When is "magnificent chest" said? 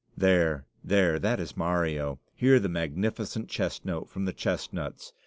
2.69-3.85